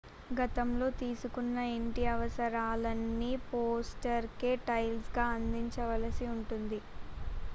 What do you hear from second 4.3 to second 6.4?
కే టాయిస్ గా అందించాల్సి